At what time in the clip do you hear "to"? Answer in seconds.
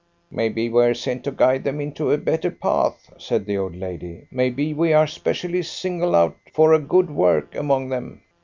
1.25-1.31